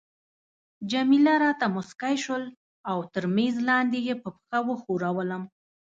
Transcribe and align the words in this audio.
جميله 0.91 1.33
راته 1.43 1.65
مسکی 1.75 2.15
شول 2.23 2.43
او 2.89 2.97
تر 3.13 3.23
میز 3.35 3.55
لاندي 3.67 3.99
يې 4.07 4.15
په 4.23 4.29
پښه 4.37 4.59
وښورولم. 4.67 5.43